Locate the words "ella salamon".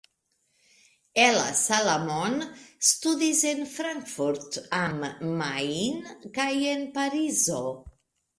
1.23-2.37